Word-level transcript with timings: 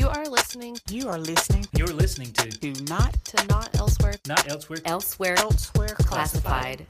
You 0.00 0.08
are 0.08 0.24
listening 0.24 0.78
You 0.90 1.10
are 1.10 1.18
listening 1.18 1.66
You're 1.76 1.86
listening 1.88 2.32
to 2.32 2.48
Do 2.48 2.72
Not 2.84 3.22
to 3.22 3.46
Not 3.48 3.76
Elsewhere. 3.76 4.14
Not 4.26 4.48
Elsewhere. 4.48 4.78
Elsewhere, 4.86 5.38
Elsewhere 5.38 5.88
classified. 5.88 6.86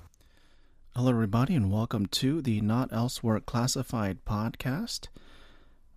Hello, 0.95 1.11
everybody, 1.11 1.57
and 1.57 1.73
welcome 1.73 2.07
to 2.07 2.41
the 2.41 2.61
Not 2.61 2.93
Elsewhere 2.93 3.41
Classified 3.41 4.25
podcast. 4.25 5.09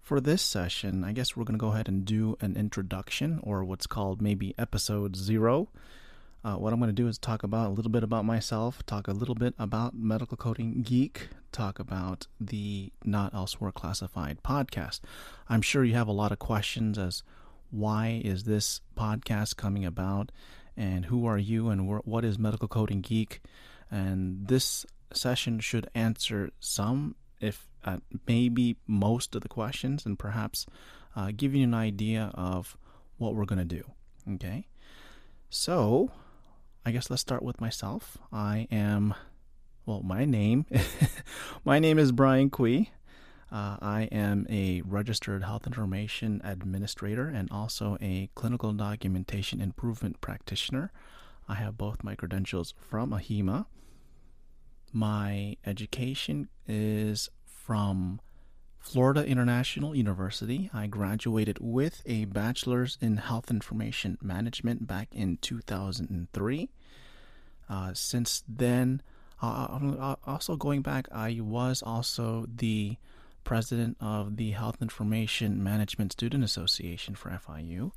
For 0.01 0.19
this 0.19 0.41
session, 0.41 1.03
I 1.03 1.11
guess 1.11 1.37
we're 1.37 1.43
going 1.43 1.59
to 1.59 1.63
go 1.63 1.73
ahead 1.73 1.87
and 1.87 2.03
do 2.03 2.35
an 2.41 2.57
introduction, 2.57 3.39
or 3.43 3.63
what's 3.63 3.85
called 3.85 4.19
maybe 4.19 4.55
episode 4.57 5.15
zero. 5.15 5.69
Uh, 6.43 6.55
what 6.55 6.73
I'm 6.73 6.79
going 6.79 6.89
to 6.89 6.93
do 6.93 7.07
is 7.07 7.19
talk 7.19 7.43
about 7.43 7.67
a 7.67 7.73
little 7.73 7.91
bit 7.91 8.01
about 8.01 8.25
myself, 8.25 8.83
talk 8.87 9.07
a 9.07 9.13
little 9.13 9.35
bit 9.35 9.53
about 9.59 9.93
Medical 9.93 10.35
Coding 10.35 10.81
Geek, 10.81 11.27
talk 11.53 11.79
about 11.79 12.27
the 12.41 12.91
Not 13.05 13.33
Elsewhere 13.33 13.71
Classified 13.71 14.39
podcast. 14.43 14.99
I'm 15.47 15.61
sure 15.61 15.83
you 15.85 15.93
have 15.93 16.07
a 16.09 16.11
lot 16.11 16.31
of 16.33 16.39
questions 16.39 16.97
as 16.97 17.23
why 17.69 18.21
is 18.23 18.43
this 18.43 18.81
podcast 18.97 19.55
coming 19.55 19.85
about, 19.85 20.31
and 20.75 21.05
who 21.05 21.25
are 21.25 21.37
you, 21.37 21.69
and 21.69 21.89
wh- 21.89 22.07
what 22.07 22.25
is 22.25 22.37
Medical 22.37 22.67
Coding 22.67 23.01
Geek, 23.01 23.41
and 23.89 24.47
this 24.47 24.85
session 25.13 25.59
should 25.59 25.89
answer 25.95 26.51
some, 26.59 27.15
if 27.39 27.67
uh, 27.85 27.97
maybe 28.27 28.75
most 28.87 29.35
of 29.35 29.41
the 29.41 29.49
questions, 29.49 30.05
and 30.05 30.19
perhaps 30.19 30.65
uh, 31.15 31.31
give 31.35 31.55
you 31.55 31.63
an 31.63 31.73
idea 31.73 32.31
of 32.33 32.77
what 33.17 33.35
we're 33.35 33.45
going 33.45 33.59
to 33.59 33.65
do. 33.65 33.83
Okay, 34.33 34.67
so 35.49 36.11
I 36.85 36.91
guess 36.91 37.09
let's 37.09 37.21
start 37.21 37.43
with 37.43 37.61
myself. 37.61 38.17
I 38.31 38.67
am, 38.71 39.13
well, 39.85 40.01
my 40.01 40.25
name, 40.25 40.65
my 41.65 41.79
name 41.79 41.99
is 41.99 42.11
Brian 42.11 42.49
Kui. 42.49 42.91
Uh, 43.51 43.77
I 43.81 44.09
am 44.11 44.47
a 44.49 44.81
registered 44.81 45.43
health 45.43 45.67
information 45.67 46.41
administrator 46.43 47.27
and 47.27 47.51
also 47.51 47.97
a 48.01 48.29
clinical 48.33 48.73
documentation 48.73 49.61
improvement 49.61 50.21
practitioner. 50.21 50.91
I 51.47 51.55
have 51.55 51.77
both 51.77 52.03
my 52.03 52.15
credentials 52.15 52.73
from 52.79 53.11
AHIMA. 53.11 53.65
My 54.91 55.57
education 55.65 56.47
is 56.67 57.29
from 57.45 58.21
Florida 58.79 59.25
International 59.25 59.95
University. 59.95 60.69
I 60.73 60.87
graduated 60.87 61.57
with 61.59 62.01
a 62.05 62.25
bachelor's 62.25 62.97
in 63.01 63.17
health 63.17 63.51
information 63.51 64.17
management 64.21 64.87
back 64.87 65.09
in 65.11 65.37
2003. 65.37 66.69
Uh, 67.69 67.93
since 67.93 68.43
then, 68.47 69.01
uh, 69.41 69.79
uh, 69.99 70.15
also 70.25 70.55
going 70.55 70.81
back, 70.81 71.07
I 71.11 71.39
was 71.41 71.81
also 71.81 72.45
the 72.53 72.97
president 73.43 73.97
of 73.99 74.37
the 74.37 74.51
Health 74.51 74.81
Information 74.81 75.63
Management 75.63 76.13
Student 76.13 76.43
Association 76.43 77.15
for 77.15 77.29
FIU, 77.29 77.91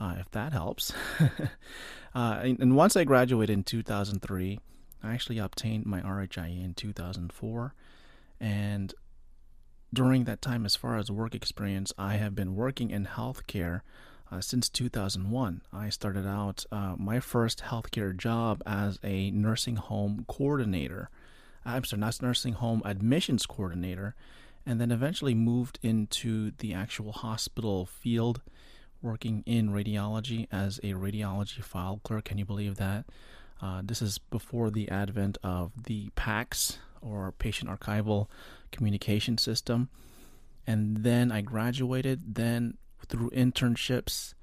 uh, 0.00 0.16
if 0.18 0.30
that 0.30 0.52
helps. 0.52 0.92
uh, 2.14 2.40
and, 2.42 2.60
and 2.60 2.76
once 2.76 2.96
I 2.96 3.04
graduated 3.04 3.52
in 3.52 3.64
2003, 3.64 4.58
I 5.02 5.12
actually 5.12 5.38
obtained 5.38 5.86
my 5.86 6.00
RHIA 6.00 6.64
in 6.64 6.74
2004. 6.74 7.74
And 8.40 8.94
during 9.92 10.24
that 10.24 10.42
time, 10.42 10.66
as 10.66 10.76
far 10.76 10.96
as 10.96 11.10
work 11.10 11.34
experience, 11.34 11.92
I 11.96 12.16
have 12.16 12.34
been 12.34 12.54
working 12.54 12.90
in 12.90 13.06
healthcare 13.06 13.82
uh, 14.30 14.40
since 14.40 14.68
2001. 14.68 15.62
I 15.72 15.88
started 15.88 16.26
out 16.26 16.64
uh, 16.72 16.94
my 16.98 17.20
first 17.20 17.62
healthcare 17.64 18.16
job 18.16 18.62
as 18.66 18.98
a 19.02 19.30
nursing 19.30 19.76
home 19.76 20.24
coordinator. 20.28 21.10
I'm 21.64 21.84
sorry, 21.84 22.00
not 22.00 22.20
nursing 22.22 22.54
home 22.54 22.82
admissions 22.84 23.46
coordinator, 23.46 24.14
and 24.64 24.80
then 24.80 24.90
eventually 24.90 25.34
moved 25.34 25.78
into 25.82 26.52
the 26.58 26.74
actual 26.74 27.12
hospital 27.12 27.86
field, 27.86 28.40
working 29.02 29.42
in 29.46 29.70
radiology 29.70 30.48
as 30.50 30.78
a 30.78 30.92
radiology 30.92 31.62
file 31.62 32.00
clerk. 32.02 32.24
Can 32.24 32.38
you 32.38 32.44
believe 32.44 32.76
that? 32.76 33.06
Uh, 33.60 33.80
this 33.84 34.02
is 34.02 34.18
before 34.18 34.70
the 34.70 34.88
advent 34.90 35.38
of 35.42 35.72
the 35.84 36.10
PACS 36.16 36.78
or 37.00 37.32
Patient 37.32 37.70
Archival 37.70 38.26
Communication 38.70 39.38
System. 39.38 39.88
And 40.66 40.98
then 40.98 41.30
I 41.30 41.40
graduated. 41.40 42.34
Then 42.34 42.76
through 43.06 43.30
internships, 43.30 44.34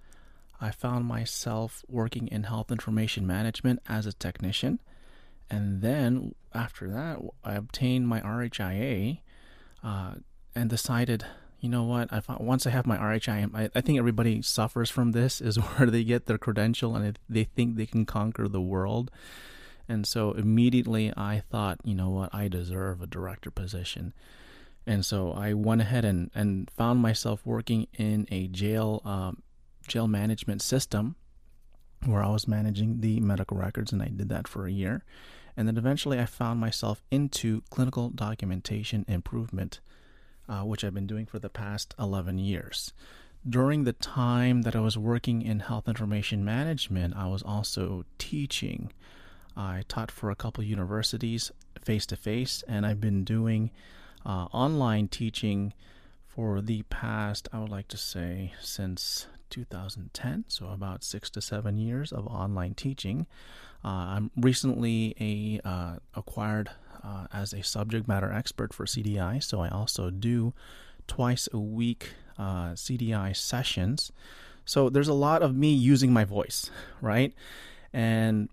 I 0.61 0.71
found 0.71 1.05
myself 1.05 1.83
working 1.89 2.27
in 2.27 2.43
health 2.43 2.71
information 2.71 3.27
management 3.27 3.81
as 3.87 4.05
a 4.05 4.13
technician. 4.13 4.79
And 5.49 5.81
then 5.81 6.35
after 6.53 6.89
that, 6.89 7.19
I 7.43 7.55
obtained 7.55 8.07
my 8.07 8.21
RHIA 8.21 9.19
uh, 9.83 10.13
and 10.55 10.69
decided, 10.69 11.25
you 11.59 11.69
know 11.69 11.83
what? 11.83 12.11
I 12.11 12.21
found, 12.21 12.45
once 12.45 12.65
I 12.65 12.69
have 12.69 12.87
my 12.87 12.97
RHIA, 12.97 13.53
I, 13.53 13.69
I 13.75 13.81
think 13.81 13.97
everybody 13.99 14.41
suffers 14.41 14.89
from 14.89 15.11
this 15.11 15.41
is 15.41 15.55
where 15.77 15.89
they 15.89 16.03
get 16.03 16.27
their 16.27 16.37
credential 16.37 16.95
and 16.95 17.19
they 17.29 17.43
think 17.43 17.75
they 17.75 17.85
can 17.85 18.05
conquer 18.05 18.47
the 18.47 18.61
world. 18.61 19.11
And 19.89 20.07
so 20.07 20.31
immediately 20.31 21.11
I 21.17 21.43
thought, 21.51 21.79
you 21.83 21.93
know 21.93 22.09
what? 22.09 22.33
I 22.33 22.47
deserve 22.47 23.01
a 23.01 23.07
director 23.07 23.51
position. 23.51 24.13
And 24.85 25.05
so 25.05 25.31
I 25.31 25.53
went 25.53 25.81
ahead 25.81 26.03
and, 26.05 26.29
and 26.35 26.69
found 26.71 27.01
myself 27.01 27.45
working 27.45 27.87
in 27.93 28.27
a 28.31 28.47
jail 28.47 29.01
um, 29.05 29.41
jail 29.87 30.07
management 30.07 30.61
system 30.61 31.15
where 32.05 32.23
I 32.23 32.29
was 32.29 32.47
managing 32.47 32.99
the 32.99 33.19
medical 33.19 33.57
records, 33.57 33.91
and 33.91 34.01
I 34.01 34.07
did 34.07 34.29
that 34.29 34.47
for 34.47 34.65
a 34.65 34.71
year. 34.71 35.03
And 35.55 35.67
then 35.67 35.77
eventually 35.77 36.19
I 36.19 36.25
found 36.25 36.59
myself 36.59 37.03
into 37.11 37.61
clinical 37.69 38.09
documentation 38.09 39.05
improvement, 39.07 39.79
uh, 40.49 40.61
which 40.61 40.83
I've 40.83 40.93
been 40.93 41.07
doing 41.07 41.25
for 41.25 41.39
the 41.39 41.49
past 41.49 41.93
11 41.99 42.39
years. 42.39 42.91
During 43.47 43.83
the 43.83 43.93
time 43.93 44.61
that 44.61 44.75
I 44.75 44.79
was 44.79 44.97
working 44.97 45.41
in 45.41 45.59
health 45.59 45.87
information 45.87 46.43
management, 46.43 47.15
I 47.15 47.27
was 47.27 47.43
also 47.43 48.05
teaching. 48.17 48.91
I 49.55 49.83
taught 49.87 50.11
for 50.11 50.31
a 50.31 50.35
couple 50.35 50.63
universities 50.63 51.51
face 51.81 52.05
to 52.07 52.15
face, 52.15 52.63
and 52.67 52.85
I've 52.85 53.01
been 53.01 53.23
doing 53.23 53.69
uh, 54.25 54.47
online 54.51 55.07
teaching 55.07 55.73
for 56.27 56.61
the 56.61 56.83
past, 56.83 57.47
I 57.53 57.59
would 57.59 57.69
like 57.69 57.87
to 57.89 57.97
say, 57.97 58.53
since 58.59 59.27
2010, 59.49 60.45
so 60.47 60.67
about 60.69 61.03
six 61.03 61.29
to 61.31 61.41
seven 61.41 61.77
years 61.77 62.11
of 62.11 62.25
online 62.27 62.73
teaching. 62.73 63.27
Uh, 63.85 64.15
I'm 64.15 64.31
recently 64.35 65.15
a 65.19 65.67
uh, 65.67 65.95
acquired 66.15 66.71
uh, 67.03 67.27
as 67.31 67.53
a 67.53 67.61
subject 67.63 68.07
matter 68.07 68.31
expert 68.31 68.73
for 68.73 68.85
CDI, 68.85 69.43
so 69.43 69.59
I 69.59 69.69
also 69.69 70.09
do 70.09 70.53
twice 71.07 71.47
a 71.53 71.59
week 71.59 72.13
uh, 72.37 72.71
CDI 72.71 73.35
sessions. 73.35 74.11
So 74.65 74.89
there's 74.89 75.09
a 75.09 75.13
lot 75.13 75.43
of 75.43 75.55
me 75.55 75.71
using 75.73 76.11
my 76.11 76.23
voice, 76.23 76.71
right? 77.01 77.33
And 77.91 78.49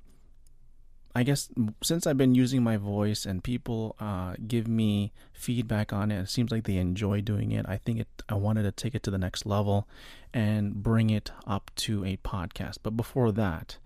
I 1.14 1.24
guess 1.24 1.48
since 1.82 2.06
I've 2.06 2.16
been 2.16 2.36
using 2.36 2.62
my 2.62 2.76
voice 2.76 3.26
and 3.26 3.42
people 3.42 3.96
uh, 3.98 4.34
give 4.46 4.68
me 4.68 5.12
feedback 5.32 5.92
on 5.92 6.12
it, 6.12 6.20
it 6.20 6.28
seems 6.28 6.52
like 6.52 6.64
they 6.64 6.76
enjoy 6.76 7.20
doing 7.20 7.50
it. 7.50 7.66
I 7.68 7.78
think 7.78 8.00
it. 8.00 8.08
I 8.28 8.34
wanted 8.34 8.62
to 8.62 8.72
take 8.72 8.94
it 8.94 9.02
to 9.04 9.10
the 9.10 9.18
next 9.18 9.44
level 9.44 9.88
and 10.32 10.74
bring 10.74 11.10
it 11.10 11.32
up 11.46 11.72
to 11.76 12.04
a 12.04 12.16
podcast. 12.18 12.78
But 12.82 12.96
before 12.96 13.32
that, 13.32 13.78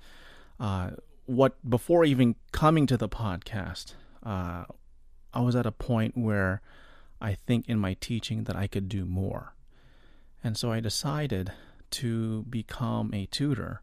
uh, 0.60 0.90
what 1.24 1.68
before 1.68 2.04
even 2.04 2.36
coming 2.52 2.86
to 2.86 2.98
the 2.98 3.08
podcast, 3.08 3.94
uh, 4.22 4.64
I 5.32 5.40
was 5.40 5.56
at 5.56 5.64
a 5.64 5.72
point 5.72 6.18
where 6.18 6.60
I 7.22 7.34
think 7.34 7.68
in 7.68 7.78
my 7.78 7.94
teaching 7.94 8.44
that 8.44 8.56
I 8.56 8.66
could 8.66 8.88
do 8.88 9.06
more, 9.06 9.54
and 10.42 10.58
so 10.58 10.70
I 10.70 10.80
decided 10.80 11.52
to 11.92 12.42
become 12.50 13.14
a 13.14 13.24
tutor. 13.26 13.80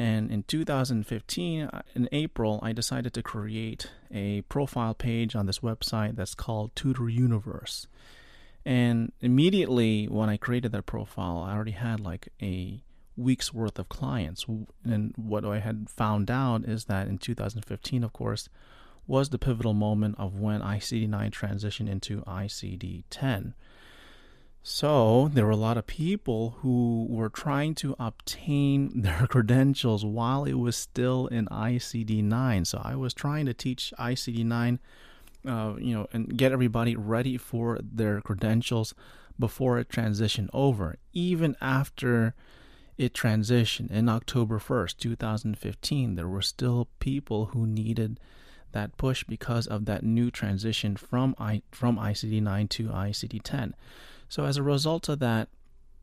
And 0.00 0.30
in 0.30 0.44
2015, 0.44 1.64
uh, 1.64 1.82
in 1.94 2.08
April, 2.10 2.58
I 2.62 2.72
decided 2.72 3.12
to 3.12 3.22
create 3.22 3.90
a 4.10 4.40
profile 4.48 4.94
page 4.94 5.36
on 5.36 5.44
this 5.44 5.58
website 5.58 6.16
that's 6.16 6.34
called 6.34 6.74
Tutor 6.74 7.10
Universe. 7.10 7.86
And 8.64 9.12
immediately 9.20 10.06
when 10.06 10.30
I 10.30 10.38
created 10.38 10.72
that 10.72 10.86
profile, 10.86 11.44
I 11.46 11.52
already 11.52 11.72
had 11.72 12.00
like 12.00 12.30
a 12.40 12.82
week's 13.14 13.52
worth 13.52 13.78
of 13.78 13.90
clients. 13.90 14.46
And 14.86 15.12
what 15.16 15.44
I 15.44 15.58
had 15.58 15.90
found 15.90 16.30
out 16.30 16.64
is 16.64 16.86
that 16.86 17.06
in 17.06 17.18
2015, 17.18 18.02
of 18.02 18.14
course, 18.14 18.48
was 19.06 19.28
the 19.28 19.38
pivotal 19.38 19.74
moment 19.74 20.14
of 20.16 20.38
when 20.38 20.62
ICD 20.62 21.10
9 21.10 21.30
transitioned 21.30 21.90
into 21.90 22.22
ICD 22.22 23.04
10. 23.10 23.52
So 24.62 25.30
there 25.32 25.46
were 25.46 25.50
a 25.50 25.56
lot 25.56 25.78
of 25.78 25.86
people 25.86 26.56
who 26.58 27.06
were 27.08 27.30
trying 27.30 27.74
to 27.76 27.96
obtain 27.98 28.90
their 29.02 29.26
credentials 29.26 30.04
while 30.04 30.44
it 30.44 30.54
was 30.54 30.76
still 30.76 31.26
in 31.28 31.46
ICD 31.46 32.22
9. 32.22 32.64
So 32.64 32.80
I 32.82 32.94
was 32.96 33.14
trying 33.14 33.46
to 33.46 33.54
teach 33.54 33.92
ICD 33.98 34.44
9, 34.44 34.78
uh, 35.46 35.74
you 35.78 35.94
know, 35.94 36.06
and 36.12 36.36
get 36.36 36.52
everybody 36.52 36.94
ready 36.94 37.38
for 37.38 37.78
their 37.82 38.20
credentials 38.20 38.94
before 39.38 39.78
it 39.78 39.88
transitioned 39.88 40.50
over. 40.52 40.96
Even 41.14 41.56
after 41.60 42.34
it 42.98 43.14
transitioned 43.14 43.90
in 43.90 44.10
October 44.10 44.58
1st, 44.58 44.98
2015, 44.98 46.16
there 46.16 46.28
were 46.28 46.42
still 46.42 46.88
people 46.98 47.46
who 47.46 47.66
needed 47.66 48.20
that 48.72 48.96
push 48.98 49.24
because 49.24 49.66
of 49.66 49.86
that 49.86 50.02
new 50.02 50.30
transition 50.30 50.96
from 50.96 51.34
I, 51.38 51.62
from 51.72 51.96
ICD 51.96 52.42
9 52.42 52.68
to 52.68 52.88
ICD 52.88 53.40
10. 53.42 53.74
So 54.30 54.44
as 54.44 54.56
a 54.56 54.62
result 54.62 55.08
of 55.08 55.18
that 55.18 55.48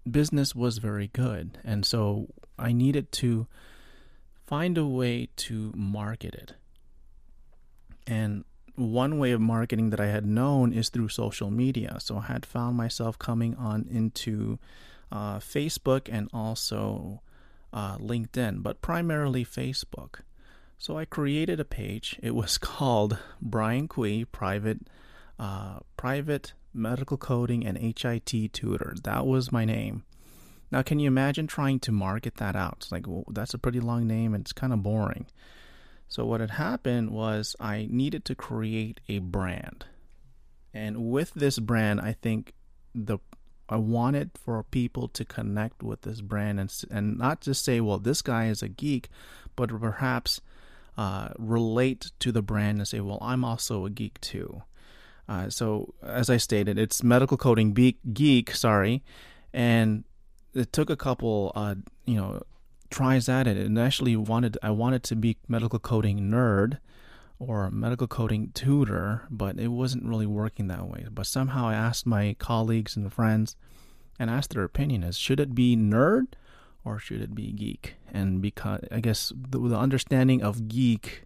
business 0.09 0.53
was 0.53 0.77
very 0.77 1.07
good. 1.07 1.57
And 1.63 1.85
so 1.85 2.27
I 2.59 2.73
needed 2.73 3.11
to 3.13 3.47
find 4.45 4.77
a 4.77 4.85
way 4.85 5.29
to 5.37 5.71
market 5.75 6.35
it. 6.35 6.53
And 8.05 8.43
one 8.75 9.17
way 9.17 9.31
of 9.31 9.39
marketing 9.39 9.89
that 9.91 10.01
I 10.01 10.07
had 10.07 10.25
known 10.25 10.73
is 10.73 10.89
through 10.89 11.07
social 11.09 11.49
media. 11.49 11.97
So 11.99 12.17
I 12.17 12.25
had 12.25 12.45
found 12.45 12.75
myself 12.75 13.17
coming 13.17 13.55
on 13.55 13.87
into 13.89 14.59
uh, 15.09 15.37
Facebook 15.39 16.09
and 16.11 16.29
also 16.33 17.21
uh, 17.71 17.97
LinkedIn, 17.97 18.61
but 18.61 18.81
primarily 18.81 19.45
Facebook. 19.45 20.19
So 20.77 20.97
I 20.97 21.05
created 21.05 21.61
a 21.61 21.65
page. 21.65 22.19
It 22.21 22.35
was 22.35 22.57
called 22.57 23.17
Brian 23.41 23.87
Kui 23.87 24.25
Private 24.25 24.81
uh, 25.39 25.79
Private 25.95 26.53
Medical 26.77 27.17
Coding 27.17 27.65
and 27.65 27.77
HIT 27.77 28.53
Tutor. 28.53 28.95
That 29.03 29.25
was 29.25 29.51
my 29.51 29.65
name. 29.65 30.03
Now, 30.71 30.81
can 30.81 30.99
you 30.99 31.07
imagine 31.07 31.47
trying 31.47 31.79
to 31.81 31.91
market 31.91 32.35
that 32.35 32.55
out? 32.55 32.77
It's 32.77 32.91
like 32.91 33.07
well, 33.07 33.23
that's 33.29 33.53
a 33.53 33.57
pretty 33.57 33.79
long 33.79 34.07
name 34.07 34.33
and 34.33 34.41
it's 34.41 34.53
kind 34.53 34.73
of 34.73 34.83
boring. 34.83 35.27
So 36.09 36.25
what 36.25 36.41
had 36.41 36.51
happened 36.51 37.11
was 37.11 37.55
I 37.59 37.87
needed 37.89 38.23
to 38.25 38.35
create 38.35 38.99
a 39.09 39.19
brand. 39.19 39.85
And 40.73 41.09
with 41.09 41.33
this 41.33 41.59
brand, 41.59 41.99
I 42.01 42.13
think 42.13 42.53
the 42.93 43.19
I 43.69 43.75
wanted 43.75 44.31
for 44.35 44.63
people 44.63 45.09
to 45.09 45.25
connect 45.25 45.83
with 45.83 46.01
this 46.01 46.21
brand 46.21 46.59
and 46.59 46.73
and 46.89 47.17
not 47.17 47.41
just 47.41 47.65
say, 47.65 47.81
"Well, 47.81 47.99
this 47.99 48.21
guy 48.21 48.47
is 48.47 48.61
a 48.61 48.69
geek," 48.69 49.09
but 49.55 49.69
perhaps 49.69 50.39
uh, 50.97 51.29
relate 51.37 52.11
to 52.19 52.31
the 52.31 52.41
brand 52.41 52.77
and 52.77 52.87
say, 52.87 53.01
"Well, 53.01 53.19
I'm 53.21 53.43
also 53.43 53.85
a 53.85 53.89
geek 53.89 54.21
too." 54.21 54.63
Uh, 55.27 55.49
so, 55.49 55.93
as 56.01 56.29
I 56.29 56.37
stated, 56.37 56.77
it's 56.77 57.03
medical 57.03 57.37
coding 57.37 57.73
geek. 57.73 58.51
Sorry, 58.55 59.03
and 59.53 60.03
it 60.53 60.71
took 60.71 60.89
a 60.89 60.95
couple, 60.95 61.51
uh, 61.55 61.75
you 62.05 62.15
know, 62.15 62.41
tries 62.89 63.27
at 63.27 63.47
it. 63.47 63.57
And 63.57 63.77
actually 63.77 64.15
wanted 64.15 64.57
I 64.63 64.71
wanted 64.71 65.03
to 65.03 65.15
be 65.15 65.37
medical 65.47 65.79
coding 65.79 66.31
nerd 66.31 66.79
or 67.39 67.69
medical 67.69 68.07
coding 68.07 68.51
tutor, 68.53 69.27
but 69.29 69.59
it 69.59 69.67
wasn't 69.67 70.05
really 70.05 70.25
working 70.25 70.67
that 70.67 70.87
way. 70.87 71.05
But 71.11 71.27
somehow 71.27 71.67
I 71.67 71.75
asked 71.75 72.05
my 72.05 72.35
colleagues 72.39 72.95
and 72.95 73.11
friends 73.13 73.55
and 74.19 74.29
asked 74.29 74.51
their 74.51 74.63
opinion 74.63 75.03
is 75.03 75.17
should 75.17 75.39
it 75.39 75.53
be 75.53 75.75
nerd 75.75 76.27
or 76.83 76.99
should 76.99 77.21
it 77.21 77.35
be 77.35 77.51
geek? 77.51 77.95
And 78.11 78.41
because 78.41 78.81
I 78.91 78.99
guess 78.99 79.31
the, 79.35 79.59
the 79.59 79.77
understanding 79.77 80.41
of 80.41 80.67
geek 80.67 81.23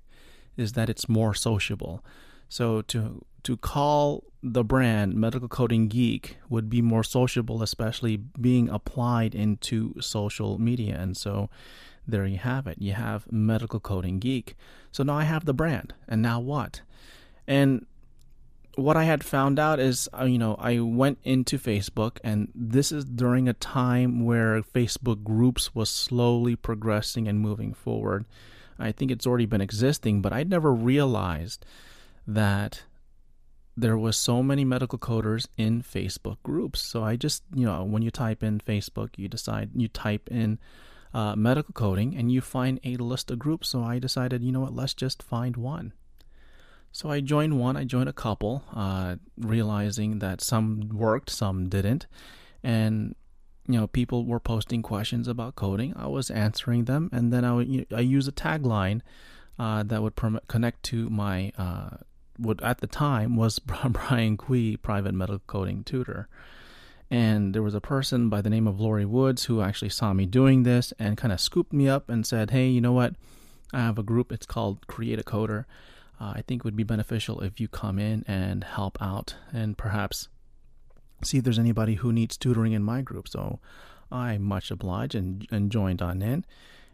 is 0.58 0.74
that 0.74 0.90
it's 0.90 1.08
more 1.08 1.34
sociable. 1.34 2.04
So 2.50 2.82
to 2.84 3.24
to 3.44 3.58
call 3.58 4.24
the 4.44 4.64
brand 4.64 5.16
medical 5.16 5.48
coding 5.48 5.88
geek 5.88 6.38
would 6.50 6.70
be 6.70 6.82
more 6.82 7.04
sociable, 7.04 7.62
especially 7.62 8.18
being 8.18 8.70
applied 8.70 9.36
into 9.36 9.94
social 10.02 10.60
media. 10.60 10.98
And 11.00 11.16
so 11.16 11.50
there 12.08 12.26
you 12.26 12.38
have 12.38 12.68
it. 12.68 12.78
You 12.80 12.94
have 12.94 13.32
medical 13.32 13.80
coding 13.80 14.20
geek. 14.20 14.56
So 14.92 15.04
now 15.04 15.18
I 15.18 15.24
have 15.24 15.46
the 15.46 15.54
brand. 15.54 15.94
And 16.08 16.22
now 16.22 16.40
what? 16.40 16.82
And 17.48 17.86
what 18.76 18.98
I 18.98 19.04
had 19.04 19.24
found 19.24 19.60
out 19.60 19.80
is, 19.80 20.10
uh, 20.18 20.26
you 20.26 20.38
know, 20.38 20.56
I 20.58 20.80
went 20.80 21.20
into 21.24 21.58
Facebook, 21.60 22.18
and 22.24 22.50
this 22.56 22.92
is 22.92 23.04
during 23.04 23.48
a 23.48 23.54
time 23.54 24.24
where 24.24 24.62
Facebook 24.62 25.24
groups 25.24 25.76
was 25.76 25.90
slowly 25.90 26.56
progressing 26.56 27.28
and 27.28 27.40
moving 27.40 27.74
forward. 27.74 28.26
I 28.80 28.92
think 28.92 29.12
it's 29.12 29.28
already 29.28 29.46
been 29.46 29.62
existing, 29.62 30.22
but 30.22 30.34
I'd 30.34 30.50
never 30.50 30.74
realized 30.74 31.66
that 32.26 32.84
there 33.82 33.98
was 33.98 34.16
so 34.16 34.44
many 34.44 34.64
medical 34.64 35.00
coders 35.00 35.48
in 35.58 35.82
Facebook 35.82 36.38
groups. 36.44 36.82
So 36.82 37.04
I 37.04 37.16
just, 37.16 37.44
you 37.54 37.66
know, 37.66 37.84
when 37.84 38.04
you 38.04 38.12
type 38.12 38.44
in 38.44 38.60
Facebook, 38.60 39.10
you 39.18 39.28
decide 39.28 39.72
you 39.76 39.88
type 39.88 40.30
in 40.30 40.60
uh, 41.14 41.36
medical 41.36 41.74
coding 41.74 42.16
and 42.16 42.32
you 42.32 42.42
find 42.42 42.80
a 42.84 42.96
list 42.98 43.32
of 43.32 43.40
groups. 43.40 43.70
So 43.70 43.84
I 43.84 44.00
decided, 44.00 44.44
you 44.44 44.52
know 44.52 44.62
what, 44.62 44.76
let's 44.76 44.94
just 44.94 45.24
find 45.24 45.58
one. 45.58 45.94
So 46.92 47.10
I 47.10 47.22
joined 47.22 47.58
one, 47.58 47.76
I 47.76 47.86
joined 47.86 48.10
a 48.10 48.14
couple, 48.14 48.64
uh, 48.74 49.16
realizing 49.38 50.20
that 50.20 50.42
some 50.42 50.90
worked, 50.94 51.30
some 51.30 51.70
didn't. 51.70 52.06
And, 52.62 53.16
you 53.68 53.80
know, 53.80 53.88
people 53.88 54.26
were 54.26 54.40
posting 54.40 54.82
questions 54.84 55.28
about 55.28 55.56
coding. 55.56 55.94
I 55.96 56.08
was 56.08 56.30
answering 56.30 56.86
them. 56.86 57.10
And 57.12 57.34
then 57.34 57.46
I, 57.46 57.54
would, 57.54 57.68
you 57.68 57.86
know, 57.90 57.98
I 57.98 58.02
use 58.02 58.28
a 58.28 58.32
tagline 58.32 59.02
uh, 59.58 59.84
that 59.84 60.04
would 60.04 60.16
connect 60.48 60.84
to 60.84 61.10
my 61.10 61.52
uh, 61.58 61.98
what 62.42 62.62
at 62.64 62.80
the 62.80 62.88
time 62.88 63.36
was 63.36 63.60
Brian 63.90 64.38
Kui, 64.38 64.78
private 64.78 65.14
medical 65.14 65.42
coding 65.48 65.84
tutor. 65.84 66.28
And 67.10 67.54
there 67.54 67.64
was 67.64 67.76
a 67.76 67.82
person 67.82 68.30
by 68.30 68.42
the 68.42 68.50
name 68.50 68.68
of 68.68 68.80
Lori 68.80 69.06
Woods 69.06 69.46
who 69.46 69.62
actually 69.62 69.90
saw 69.90 70.14
me 70.14 70.26
doing 70.26 70.64
this 70.64 70.94
and 70.98 71.18
kind 71.18 71.34
of 71.34 71.42
scooped 71.42 71.74
me 71.74 71.90
up 71.90 72.10
and 72.10 72.26
said, 72.26 72.52
Hey, 72.52 72.68
you 72.68 72.80
know 72.80 72.94
what? 72.94 73.16
I 73.74 73.80
have 73.80 73.98
a 73.98 74.04
group. 74.04 74.32
It's 74.32 74.46
called 74.46 74.88
Create 74.88 75.20
a 75.20 75.24
Coder. 75.24 75.66
Uh, 76.20 76.34
I 76.36 76.44
think 76.48 76.62
it 76.62 76.66
would 76.66 76.76
be 76.76 76.84
beneficial 76.84 77.42
if 77.42 77.60
you 77.60 77.68
come 77.68 78.00
in 78.00 78.24
and 78.28 78.64
help 78.64 78.98
out 79.02 79.36
and 79.52 79.78
perhaps 79.78 80.30
see 81.24 81.40
if 81.40 81.44
there's 81.44 81.60
anybody 81.60 81.96
who 81.96 82.14
needs 82.14 82.38
tutoring 82.38 82.74
in 82.74 82.84
my 82.84 83.02
group. 83.02 83.28
So 83.28 83.60
I 84.12 84.38
much 84.38 84.72
obliged 84.72 85.16
and, 85.16 85.46
and 85.52 85.72
joined 85.72 86.02
on 86.02 86.22
in. 86.22 86.46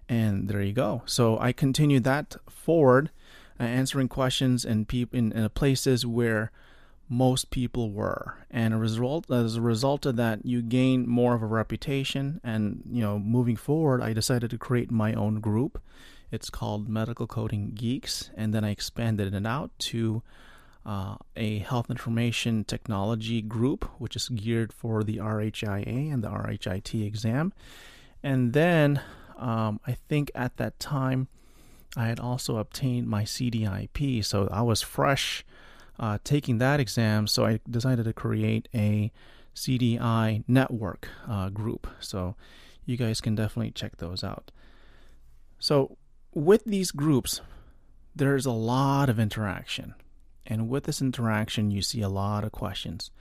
And 0.10 0.48
there 0.48 0.62
you 0.62 0.74
go. 0.74 1.04
So 1.06 1.38
I 1.40 1.52
continued 1.52 2.06
that 2.06 2.38
forward 2.50 3.12
uh, 3.60 3.64
answering 3.64 4.08
questions 4.08 4.66
in, 4.66 4.86
peop- 4.86 5.14
in, 5.14 5.32
in 5.32 5.50
places 5.50 6.06
where 6.06 6.52
most 7.10 7.52
people 7.52 7.92
were. 7.92 8.38
And 8.52 8.74
a 8.74 8.78
result 8.78 9.32
as 9.32 9.56
a 9.56 9.62
result 9.62 10.06
of 10.06 10.16
that 10.18 10.46
you 10.46 10.62
gain 10.62 11.08
more 11.08 11.34
of 11.36 11.42
a 11.42 11.46
reputation. 11.48 12.42
And 12.44 12.84
you 12.90 13.02
know 13.02 13.20
moving 13.20 13.56
forward 13.56 14.02
i 14.02 14.14
decided 14.14 14.50
to 14.52 14.58
create 14.58 14.92
my 14.92 15.14
own 15.14 15.40
group. 15.40 15.82
It's 16.32 16.50
called 16.50 16.90
medical 16.90 17.28
coding 17.28 17.72
geeks. 17.74 18.30
And 18.36 18.54
then 18.54 18.64
i 18.64 18.70
expanded 18.70 19.34
it 19.34 19.46
out 19.46 19.72
to 19.80 20.22
uh, 20.86 21.16
a 21.36 21.60
health 21.60 21.90
information 21.90 22.64
technology 22.64 23.42
group 23.42 23.86
which 24.00 24.16
is 24.16 24.30
geared 24.30 24.72
for 24.72 25.04
the 25.04 25.18
rhia 25.18 26.14
and 26.14 26.24
the 26.24 26.30
rhit 26.30 27.06
exam. 27.06 27.54
And 28.22 28.54
then 28.54 29.02
um, 29.38 29.80
i 29.88 29.94
think 29.94 30.32
at 30.36 30.58
that 30.58 30.80
time 30.80 31.30
I 31.96 32.08
had 32.08 32.20
also 32.20 32.58
obtained 32.58 33.08
my 33.08 33.24
CDIP, 33.24 34.24
so 34.26 34.48
I 34.52 34.62
was 34.62 34.82
fresh 34.82 35.46
uh, 36.00 36.18
taking 36.24 36.58
that 36.60 36.80
exam. 36.80 37.28
So 37.28 37.46
I 37.46 37.60
decided 37.70 38.06
to 38.06 38.14
create 38.14 38.68
a 38.74 39.12
CDI 39.56 40.44
network 40.48 41.08
uh, 41.28 41.50
group. 41.50 41.88
So 42.00 42.36
you 42.86 42.98
guys 42.98 43.22
can 43.22 43.36
definitely 43.36 43.72
check 43.72 43.98
those 43.98 44.24
out. 44.24 44.52
So 45.60 45.98
with 46.34 46.64
these 46.66 46.92
groups, 46.92 47.42
there's 48.16 48.46
a 48.46 48.52
lot 48.52 49.10
of 49.10 49.20
interaction. 49.20 49.96
And 50.46 50.70
with 50.70 50.86
this 50.86 51.02
interaction, 51.02 51.72
you 51.72 51.82
see 51.82 52.02
a 52.02 52.10
lot 52.10 52.44
of 52.44 52.52
questions. 52.52 53.12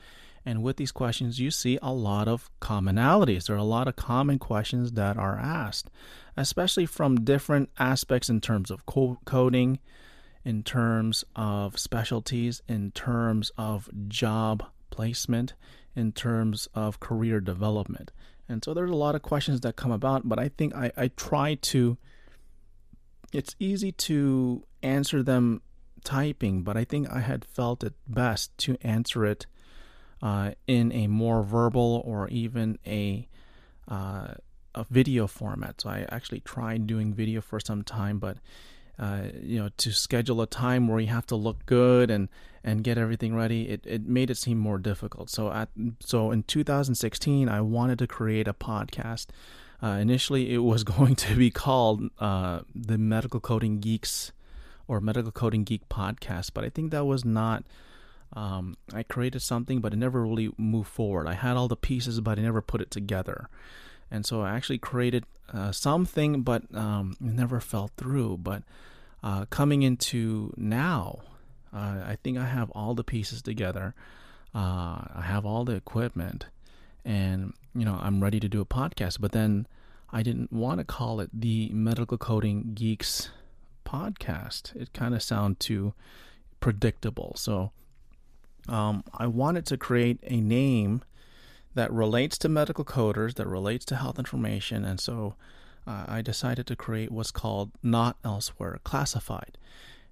And 0.47 0.63
with 0.63 0.77
these 0.77 0.93
questions, 0.93 1.41
you 1.41 1.51
see 1.51 1.77
a 1.83 1.93
lot 1.93 2.29
of 2.29 2.49
commonalities. 2.61 3.47
There 3.47 3.57
are 3.57 3.59
a 3.59 3.65
lot 3.65 3.89
of 3.89 3.97
common 3.97 4.39
questions 4.39 4.93
that 4.93 5.17
are 5.17 5.37
asked, 5.37 5.91
especially 6.37 6.87
from 6.87 7.25
different 7.25 7.69
aspects 7.81 8.31
in 8.31 8.41
terms 8.41 8.71
of 8.71 8.87
coding, 8.87 9.81
in 10.45 10.63
terms 10.63 11.25
of 11.35 11.77
specialties, 11.81 12.63
in 12.69 12.93
terms 12.93 13.51
of 13.59 13.91
job 14.07 14.65
placement, 14.91 15.55
in 15.97 16.13
terms 16.13 16.69
of 16.77 17.01
career 17.01 17.41
development. 17.41 18.13
And 18.49 18.65
so 18.65 18.73
there's 18.73 18.93
a 18.93 18.95
lot 18.95 19.17
of 19.17 19.23
questions 19.23 19.63
that 19.63 19.75
come 19.75 19.91
about, 19.91 20.29
but 20.29 20.39
I 20.39 20.49
think 20.49 20.77
I, 20.77 20.93
I 20.97 21.09
try 21.09 21.57
to, 21.57 21.99
it's 23.33 23.57
easy 23.59 23.91
to 23.91 24.63
answer 24.85 25.25
them 25.25 25.63
typing, 26.05 26.63
but 26.63 26.77
I 26.77 26.85
think 26.85 27.11
I 27.11 27.19
had 27.19 27.45
felt 27.45 27.83
it 27.83 27.95
best 28.07 28.57
to 28.59 28.77
answer 28.83 29.27
it 29.27 29.47
uh, 30.23 30.53
in 30.67 30.93
a 30.93 31.07
more 31.07 31.43
verbal 31.43 32.03
or 32.05 32.29
even 32.29 32.79
a 32.87 33.29
uh, 33.89 34.35
a 34.75 34.85
video 34.91 35.27
format. 35.27 35.81
So 35.81 35.89
I 35.89 36.07
actually 36.11 36.41
tried 36.41 36.87
doing 36.87 37.15
video 37.15 37.41
for 37.41 37.59
some 37.61 37.83
time, 37.83 38.19
but 38.19 38.39
uh, 38.99 39.25
you 39.43 39.59
know, 39.59 39.69
to 39.77 39.93
schedule 39.93 40.41
a 40.41 40.47
time 40.47 40.89
where 40.89 41.01
you 41.01 41.09
have 41.09 41.27
to 41.27 41.37
look 41.37 41.67
good 41.67 42.11
and 42.11 42.29
and 42.65 42.83
get 42.83 42.99
everything 42.99 43.35
ready, 43.35 43.69
it, 43.69 43.81
it 43.87 44.07
made 44.07 44.31
it 44.31 44.37
seem 44.37 44.59
more 44.59 44.79
difficult. 44.79 45.31
So 45.31 45.53
at 45.53 45.69
so 46.01 46.31
in 46.31 46.43
2016, 46.45 47.49
I 47.49 47.61
wanted 47.61 47.99
to 48.01 48.07
create 48.07 48.49
a 48.49 48.55
podcast. 48.55 49.27
Uh, 49.83 49.99
initially, 50.01 50.55
it 50.55 50.59
was 50.59 50.83
going 50.97 51.15
to 51.17 51.37
be 51.37 51.51
called 51.51 52.11
uh, 52.19 52.61
the 52.75 52.99
Medical 52.99 53.41
Coding 53.41 53.81
Geeks 53.81 54.33
or 54.89 55.01
Medical 55.01 55.33
Coding 55.33 55.65
Geek 55.65 55.89
Podcast, 55.89 56.51
but 56.55 56.65
I 56.65 56.71
think 56.71 56.91
that 56.91 57.05
was 57.05 57.25
not 57.25 57.65
um, 58.33 58.77
I 58.93 59.03
created 59.03 59.41
something, 59.41 59.81
but 59.81 59.93
it 59.93 59.97
never 59.97 60.23
really 60.23 60.53
moved 60.59 60.89
forward. 60.91 61.27
I 61.27 61.35
had 61.35 61.57
all 61.57 61.69
the 61.69 61.77
pieces, 61.77 62.21
but 62.21 62.39
I 62.39 62.43
never 62.43 62.61
put 62.61 62.81
it 62.81 62.91
together. 62.91 63.49
And 64.11 64.27
so 64.27 64.43
I 64.43 64.55
actually 64.55 64.79
created 64.79 65.25
uh, 65.53 65.73
something, 65.73 66.43
but 66.43 66.63
um, 66.75 67.17
it 67.21 67.33
never 67.33 67.61
fell 67.61 67.91
through. 67.97 68.39
But 68.39 68.63
uh, 69.23 69.47
coming 69.47 69.83
into 69.83 70.53
now, 70.57 71.21
uh, 71.73 72.03
I 72.07 72.19
think 72.23 72.39
I 72.39 72.47
have 72.47 72.71
all 72.71 72.95
the 72.95 73.05
pieces 73.05 73.43
together. 73.43 73.95
Uh, 74.55 75.05
I 75.15 75.23
have 75.25 75.45
all 75.45 75.65
the 75.65 75.75
equipment. 75.75 76.47
and 77.05 77.53
you 77.75 77.85
know 77.85 77.99
I'm 78.03 78.23
ready 78.23 78.41
to 78.41 78.49
do 78.49 78.61
a 78.61 78.67
podcast. 78.67 79.21
But 79.21 79.33
then 79.33 79.67
I 80.11 80.23
didn't 80.23 80.53
want 80.53 80.79
to 80.79 80.85
call 80.85 81.21
it 81.21 81.31
the 81.33 81.71
Medical 81.73 82.19
Coding 82.19 82.73
Geeks 82.75 83.31
podcast. 83.85 84.75
It 84.75 84.93
kind 84.93 85.15
of 85.15 85.23
sounded 85.23 85.61
too 85.61 85.95
predictable. 86.61 87.35
So 87.37 87.71
um, 88.69 89.05
I 89.15 89.27
wanted 89.27 89.67
to 89.67 89.77
create 89.77 90.19
a 90.23 90.41
name 90.41 91.03
that 91.75 91.93
relates 91.93 92.39
to 92.39 92.49
medical 92.49 92.85
coders, 92.85 93.35
that 93.35 93.47
relates 93.47 93.85
to 93.87 93.97
health 93.97 94.19
information, 94.19 94.85
and 94.85 94.99
so 94.99 95.35
uh, 95.87 96.05
I 96.09 96.23
decided 96.23 96.67
to 96.67 96.77
create 96.77 97.13
what's 97.13 97.31
called 97.31 97.71
Not 97.83 98.17
Elsewhere 98.25 98.79
Classified. 98.83 99.57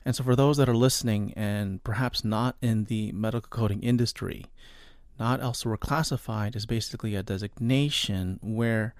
And 0.05 0.15
so, 0.15 0.23
for 0.23 0.37
those 0.37 0.59
that 0.59 0.69
are 0.69 0.77
listening 0.77 1.33
and 1.35 1.83
perhaps 1.83 2.25
not 2.25 2.57
in 2.61 2.85
the 2.85 3.11
medical 3.13 3.49
coding 3.49 3.83
industry, 3.83 4.47
Not 5.19 5.41
Elsewhere 5.41 5.79
Classified 5.79 6.55
is 6.55 6.67
basically 6.67 7.15
a 7.15 7.23
designation 7.23 8.39
where, 8.43 8.95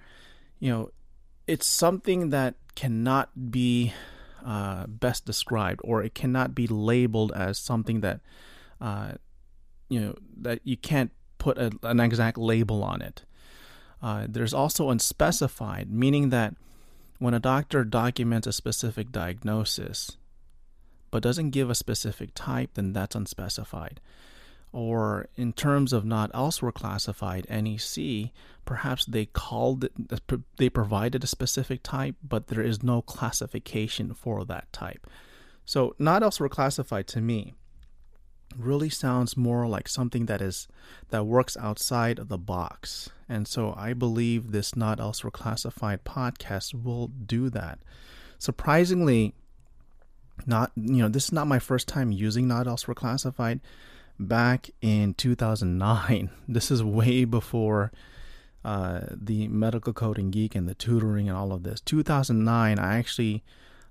you 0.59 0.71
know, 0.71 0.89
it's 1.47 1.67
something 1.67 2.31
that 2.31 2.55
cannot 2.73 3.51
be 3.51 3.93
uh, 4.43 4.87
best 4.87 5.25
described 5.25 5.79
or 5.83 6.03
it 6.03 6.15
cannot 6.15 6.55
be 6.55 6.67
labeled 6.67 7.31
as 7.33 7.59
something 7.59 8.01
that, 8.01 8.19
uh, 8.81 9.13
you 9.89 9.99
know, 9.99 10.15
that 10.37 10.59
you 10.63 10.77
can't 10.77 11.11
put 11.37 11.57
a, 11.57 11.71
an 11.83 11.99
exact 11.99 12.37
label 12.37 12.83
on 12.83 13.01
it. 13.01 13.23
Uh, 14.01 14.25
there's 14.27 14.53
also 14.53 14.89
unspecified, 14.89 15.89
meaning 15.89 16.29
that 16.29 16.55
when 17.19 17.33
a 17.33 17.39
doctor 17.39 17.83
documents 17.83 18.47
a 18.47 18.53
specific 18.53 19.11
diagnosis 19.11 20.17
but 21.11 21.23
doesn't 21.23 21.51
give 21.51 21.69
a 21.69 21.75
specific 21.75 22.31
type, 22.35 22.71
then 22.73 22.91
that's 22.91 23.15
unspecified. 23.15 24.01
Or 24.73 25.29
in 25.37 25.53
terms 25.53 25.93
of 25.93 26.03
not 26.03 26.29
elsewhere 26.33 26.73
classified 26.73 27.47
NEC, 27.49 28.31
perhaps 28.65 29.05
they 29.05 29.25
called 29.25 29.85
it, 29.85 29.93
they 30.57 30.69
provided 30.69 31.23
a 31.23 31.27
specific 31.27 31.83
type, 31.83 32.15
but 32.21 32.47
there 32.47 32.61
is 32.61 32.83
no 32.83 33.01
classification 33.01 34.13
for 34.13 34.43
that 34.43 34.73
type. 34.73 35.07
So 35.63 35.95
not 35.97 36.21
elsewhere 36.21 36.49
classified 36.49 37.07
to 37.07 37.21
me 37.21 37.53
really 38.57 38.89
sounds 38.89 39.35
more 39.35 39.67
like 39.67 39.87
something 39.87 40.25
that 40.27 40.41
is 40.41 40.67
that 41.09 41.25
works 41.25 41.57
outside 41.57 42.19
of 42.19 42.29
the 42.29 42.37
box. 42.37 43.09
And 43.27 43.47
so 43.47 43.73
I 43.77 43.93
believe 43.93 44.51
this 44.51 44.75
not 44.75 44.99
elsewhere 44.99 45.31
classified 45.31 46.03
podcast 46.03 46.73
will 46.73 47.07
do 47.07 47.49
that. 47.49 47.79
Surprisingly, 48.37 49.33
not 50.45 50.71
you 50.75 50.97
know, 50.97 51.09
this 51.09 51.25
is 51.25 51.31
not 51.31 51.47
my 51.47 51.59
first 51.59 51.87
time 51.87 52.11
using 52.11 52.47
not 52.47 52.67
elsewhere 52.67 52.95
classified. 52.95 53.59
Back 54.17 54.69
in 54.81 55.13
2009, 55.15 56.29
this 56.47 56.71
is 56.71 56.83
way 56.83 57.25
before 57.25 57.91
uh, 58.63 59.01
the 59.11 59.47
medical 59.49 59.93
coding 59.93 60.31
geek 60.31 60.55
and 60.55 60.67
the 60.67 60.73
tutoring 60.73 61.27
and 61.27 61.37
all 61.37 61.51
of 61.51 61.63
this. 61.63 61.81
2009, 61.81 62.79
I 62.79 62.97
actually 62.97 63.43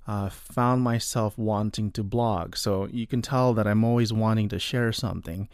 uh, 0.06 0.28
found 0.28 0.82
myself 0.82 1.38
wanting 1.38 1.90
to 1.92 2.02
blog. 2.02 2.56
So 2.56 2.86
you 2.90 3.06
can 3.06 3.22
tell 3.22 3.54
that 3.54 3.66
I'm 3.66 3.84
always 3.84 4.12
wanting 4.12 4.48
to 4.50 4.58
share 4.58 4.92
something. 4.92 5.48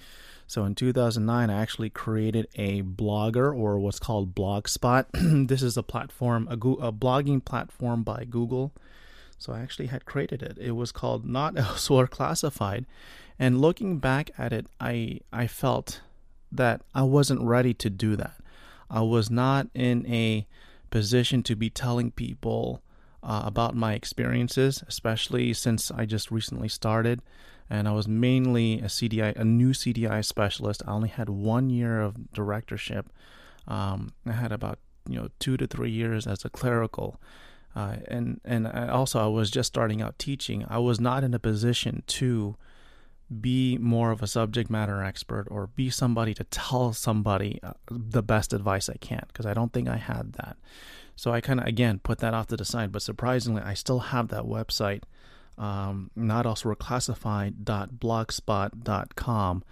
So 0.47 0.64
in 0.64 0.75
2009, 0.75 1.49
I 1.49 1.62
actually 1.62 1.90
created 1.90 2.49
a 2.57 2.83
blogger 2.83 3.57
or 3.57 3.78
what's 3.78 4.00
called 4.00 4.35
Blogspot. 4.35 5.07
this 5.49 5.62
is 5.62 5.76
a 5.76 5.83
platform, 5.83 6.49
a, 6.50 6.57
go- 6.57 6.75
a 6.75 6.92
blogging 6.92 7.45
platform 7.45 8.02
by 8.02 8.25
Google. 8.25 8.73
So 9.38 9.52
I 9.52 9.61
actually 9.61 9.87
had 9.87 10.04
created 10.04 10.42
it. 10.42 10.59
It 10.61 10.73
was 10.73 10.90
called 10.90 11.25
Not 11.25 11.57
Elsewhere 11.59 12.09
Classified. 12.09 12.85
And 13.38 13.61
looking 13.61 13.99
back 13.99 14.33
at 14.37 14.52
it, 14.52 14.66
I 14.80 15.21
I 15.33 15.47
felt 15.47 16.02
that 16.52 16.83
I 16.95 17.04
wasn't 17.04 17.40
ready 17.40 17.73
to 17.75 17.88
do 17.88 18.16
that. 18.16 18.35
I 18.90 19.00
was 19.02 19.30
not 19.30 19.69
in 19.73 20.04
a 20.07 20.47
position 20.90 21.42
to 21.45 21.54
be 21.54 21.71
telling 21.71 22.11
people 22.11 22.83
uh, 23.22 23.42
about 23.44 23.74
my 23.74 23.94
experiences, 23.94 24.82
especially 24.88 25.52
since 25.52 25.90
I 25.90 26.06
just 26.06 26.30
recently 26.30 26.68
started 26.68 27.20
and 27.70 27.86
I 27.86 27.92
was 27.92 28.08
mainly 28.08 28.80
a 28.80 28.86
CDI, 28.86 29.36
a 29.36 29.44
new 29.44 29.70
CDI 29.70 30.24
specialist. 30.24 30.82
I 30.86 30.90
only 30.90 31.08
had 31.08 31.28
one 31.28 31.70
year 31.70 32.00
of 32.00 32.32
directorship. 32.32 33.08
Um, 33.68 34.12
I 34.26 34.32
had 34.32 34.50
about 34.50 34.80
you 35.08 35.14
know 35.14 35.28
two 35.38 35.56
to 35.56 35.66
three 35.68 35.90
years 35.90 36.26
as 36.26 36.44
a 36.44 36.50
clerical, 36.50 37.20
uh, 37.76 37.96
and 38.08 38.40
and 38.44 38.66
I 38.66 38.88
also 38.88 39.20
I 39.20 39.28
was 39.28 39.50
just 39.50 39.68
starting 39.68 40.02
out 40.02 40.18
teaching. 40.18 40.66
I 40.68 40.78
was 40.78 40.98
not 40.98 41.22
in 41.22 41.32
a 41.32 41.38
position 41.38 42.02
to 42.08 42.56
be 43.40 43.78
more 43.78 44.10
of 44.10 44.20
a 44.20 44.26
subject 44.26 44.68
matter 44.68 45.04
expert 45.04 45.46
or 45.48 45.68
be 45.68 45.88
somebody 45.88 46.34
to 46.34 46.42
tell 46.44 46.92
somebody 46.92 47.60
uh, 47.62 47.74
the 47.88 48.24
best 48.24 48.52
advice 48.52 48.88
I 48.88 48.96
can 48.96 49.22
because 49.28 49.46
I 49.46 49.54
don't 49.54 49.72
think 49.72 49.88
I 49.88 49.98
had 49.98 50.32
that. 50.32 50.56
So 51.20 51.32
I 51.34 51.42
kind 51.42 51.60
of 51.60 51.66
again 51.66 51.98
put 51.98 52.20
that 52.20 52.32
off 52.32 52.46
to 52.46 52.56
the 52.56 52.64
side. 52.64 52.92
But 52.92 53.02
surprisingly, 53.02 53.60
I 53.60 53.74
still 53.74 53.98
have 53.98 54.28
that 54.28 54.44
website, 54.44 55.02
um, 55.58 56.10
not 56.16 56.46
elsewhere 56.46 56.74
classified.blogspot.com. 56.74 59.64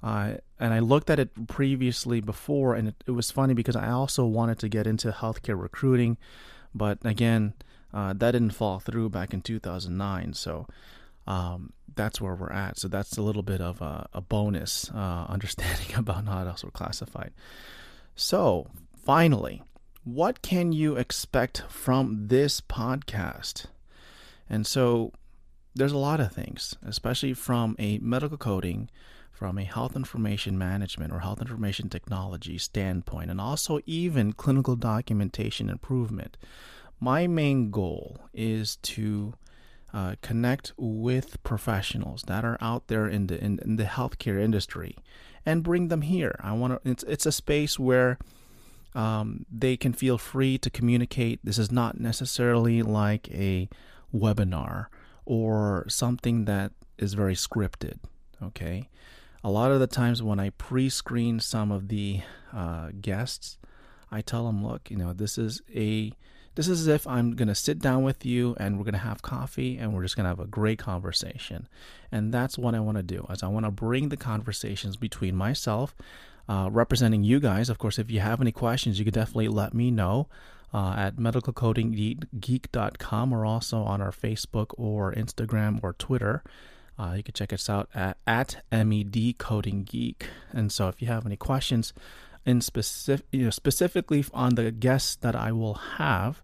Uh, 0.00 0.34
and 0.60 0.72
I 0.72 0.78
looked 0.78 1.10
at 1.10 1.18
it 1.18 1.48
previously 1.48 2.20
before, 2.20 2.76
and 2.76 2.86
it, 2.86 2.94
it, 3.08 3.10
was 3.10 3.32
funny 3.32 3.52
because 3.52 3.74
I 3.74 3.90
also 3.90 4.24
wanted 4.24 4.60
to 4.60 4.68
get 4.68 4.86
into 4.86 5.10
healthcare 5.10 5.60
recruiting, 5.60 6.18
but 6.72 6.98
again, 7.04 7.54
uh, 7.92 8.12
that 8.12 8.30
didn't 8.30 8.50
fall 8.50 8.78
through 8.78 9.08
back 9.08 9.34
in 9.34 9.40
2009. 9.40 10.34
So 10.34 10.68
um, 11.26 11.72
that's 11.92 12.20
where 12.20 12.36
we're 12.36 12.52
at. 12.52 12.78
So 12.78 12.86
that's 12.86 13.16
a 13.16 13.22
little 13.22 13.42
bit 13.42 13.60
of 13.60 13.82
a, 13.82 14.08
a 14.12 14.20
bonus 14.20 14.88
uh, 14.94 15.26
understanding 15.28 15.96
about 15.96 16.24
not 16.24 16.46
elsewhere 16.46 16.70
classified. 16.70 17.32
So 18.14 18.68
finally, 19.04 19.64
what 20.04 20.42
can 20.42 20.72
you 20.72 20.96
expect 20.96 21.62
from 21.68 22.26
this 22.28 22.60
podcast? 22.60 23.66
And 24.48 24.66
so 24.66 25.12
there's 25.74 25.92
a 25.92 25.98
lot 25.98 26.20
of 26.20 26.32
things, 26.32 26.74
especially 26.84 27.34
from 27.34 27.76
a 27.78 27.98
medical 27.98 28.36
coding, 28.36 28.90
from 29.30 29.58
a 29.58 29.64
health 29.64 29.96
information 29.96 30.58
management 30.58 31.12
or 31.12 31.20
health 31.20 31.40
information 31.40 31.88
technology 31.88 32.58
standpoint, 32.58 33.30
and 33.30 33.40
also 33.40 33.80
even 33.86 34.32
clinical 34.32 34.76
documentation 34.76 35.70
improvement. 35.70 36.36
My 37.00 37.26
main 37.26 37.70
goal 37.70 38.20
is 38.34 38.76
to 38.76 39.34
uh, 39.94 40.14
connect 40.22 40.72
with 40.76 41.42
professionals 41.42 42.22
that 42.26 42.44
are 42.44 42.58
out 42.60 42.88
there 42.88 43.06
in 43.06 43.26
the 43.26 43.42
in, 43.42 43.58
in 43.60 43.76
the 43.76 43.84
healthcare 43.84 44.40
industry 44.40 44.96
and 45.44 45.62
bring 45.62 45.88
them 45.88 46.02
here. 46.02 46.36
I 46.40 46.52
want 46.52 46.82
to. 46.82 46.90
It's 46.90 47.02
it's 47.04 47.26
a 47.26 47.32
space 47.32 47.78
where 47.78 48.18
um, 48.94 49.46
they 49.50 49.76
can 49.76 49.92
feel 49.92 50.18
free 50.18 50.58
to 50.58 50.70
communicate. 50.70 51.40
This 51.42 51.58
is 51.58 51.72
not 51.72 51.98
necessarily 51.98 52.82
like 52.82 53.30
a 53.30 53.68
webinar 54.14 54.86
or 55.24 55.86
something 55.88 56.44
that 56.44 56.72
is 56.98 57.14
very 57.14 57.34
scripted. 57.34 57.98
Okay. 58.42 58.88
A 59.44 59.50
lot 59.50 59.72
of 59.72 59.80
the 59.80 59.86
times 59.86 60.22
when 60.22 60.38
I 60.38 60.50
pre 60.50 60.88
screen 60.88 61.40
some 61.40 61.72
of 61.72 61.88
the 61.88 62.20
uh, 62.52 62.90
guests, 63.00 63.58
I 64.10 64.20
tell 64.20 64.46
them, 64.46 64.64
look, 64.64 64.90
you 64.90 64.96
know, 64.96 65.12
this 65.12 65.38
is 65.38 65.62
a. 65.74 66.12
This 66.54 66.68
is 66.68 66.86
if 66.86 67.06
I'm 67.06 67.34
going 67.34 67.48
to 67.48 67.54
sit 67.54 67.78
down 67.78 68.02
with 68.02 68.26
you 68.26 68.54
and 68.60 68.76
we're 68.76 68.84
going 68.84 68.92
to 68.92 68.98
have 68.98 69.22
coffee 69.22 69.78
and 69.78 69.94
we're 69.94 70.02
just 70.02 70.16
going 70.16 70.24
to 70.24 70.28
have 70.28 70.38
a 70.38 70.46
great 70.46 70.78
conversation. 70.78 71.66
And 72.10 72.30
that's 72.30 72.58
what 72.58 72.74
I 72.74 72.80
want 72.80 72.98
to 72.98 73.02
do. 73.02 73.26
Is 73.30 73.42
I 73.42 73.46
want 73.46 73.64
to 73.64 73.70
bring 73.70 74.10
the 74.10 74.18
conversations 74.18 74.98
between 74.98 75.34
myself 75.34 75.94
uh, 76.48 76.68
representing 76.70 77.24
you 77.24 77.40
guys. 77.40 77.68
Of 77.68 77.78
course, 77.78 77.98
if 77.98 78.10
you 78.10 78.20
have 78.20 78.40
any 78.40 78.52
questions, 78.52 78.98
you 78.98 79.04
could 79.04 79.14
definitely 79.14 79.48
let 79.48 79.74
me 79.74 79.90
know 79.90 80.28
uh, 80.72 80.94
at 80.96 81.16
medicalcodinggeek.com 81.16 83.32
or 83.32 83.44
also 83.44 83.82
on 83.82 84.00
our 84.00 84.12
Facebook 84.12 84.68
or 84.78 85.12
Instagram 85.12 85.80
or 85.82 85.92
Twitter. 85.94 86.44
Uh, 86.98 87.14
you 87.16 87.22
can 87.22 87.34
check 87.34 87.52
us 87.52 87.68
out 87.68 87.88
at, 87.94 88.16
at. 88.26 88.64
And 88.70 88.90
so 90.68 90.88
if 90.88 91.00
you 91.00 91.08
have 91.08 91.26
any 91.26 91.36
questions 91.36 91.92
in 92.44 92.60
specific, 92.60 93.26
you 93.32 93.44
know, 93.44 93.50
specifically 93.50 94.24
on 94.32 94.56
the 94.56 94.70
guests 94.70 95.16
that 95.16 95.34
I 95.34 95.52
will 95.52 95.74
have, 95.74 96.42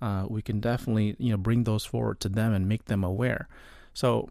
uh, 0.00 0.26
we 0.28 0.42
can 0.42 0.60
definitely 0.60 1.14
you 1.18 1.30
know 1.30 1.36
bring 1.36 1.64
those 1.64 1.84
forward 1.84 2.20
to 2.20 2.28
them 2.28 2.52
and 2.52 2.68
make 2.68 2.86
them 2.86 3.04
aware. 3.04 3.48
So 3.94 4.30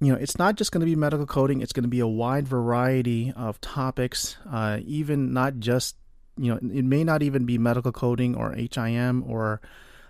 you 0.00 0.12
know, 0.12 0.18
it's 0.18 0.38
not 0.38 0.56
just 0.56 0.72
going 0.72 0.80
to 0.80 0.86
be 0.86 0.96
medical 0.96 1.26
coding. 1.26 1.60
It's 1.62 1.72
going 1.72 1.84
to 1.84 1.88
be 1.88 2.00
a 2.00 2.06
wide 2.06 2.46
variety 2.46 3.32
of 3.34 3.60
topics, 3.60 4.36
uh, 4.50 4.78
even 4.84 5.32
not 5.32 5.58
just, 5.58 5.96
you 6.36 6.52
know, 6.52 6.56
it 6.56 6.84
may 6.84 7.02
not 7.02 7.22
even 7.22 7.46
be 7.46 7.56
medical 7.56 7.92
coding 7.92 8.34
or 8.34 8.52
HIM 8.52 9.24
or 9.26 9.60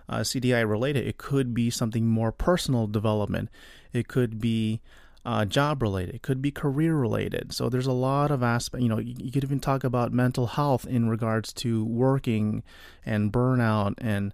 uh, 0.09 0.19
CDI 0.19 0.69
related. 0.69 1.07
It 1.07 1.19
could 1.19 1.55
be 1.55 1.71
something 1.71 2.07
more 2.07 2.33
personal 2.33 2.88
development. 2.88 3.49
It 3.93 4.09
could 4.09 4.40
be 4.40 4.81
uh, 5.25 5.45
job 5.45 5.83
related. 5.83 6.16
It 6.16 6.23
could 6.23 6.43
be 6.43 6.50
career 6.50 6.95
related. 6.97 7.52
So 7.52 7.69
there's 7.69 7.87
a 7.87 7.93
lot 7.93 8.31
of 8.31 8.43
aspect. 8.43 8.83
You 8.83 8.88
know, 8.88 8.99
you, 8.99 9.14
you 9.19 9.31
could 9.31 9.45
even 9.45 9.61
talk 9.61 9.85
about 9.85 10.12
mental 10.12 10.47
health 10.47 10.87
in 10.87 11.09
regards 11.09 11.52
to 11.55 11.85
working 11.85 12.62
and 13.05 13.33
burnout, 13.33 13.95
and 13.99 14.33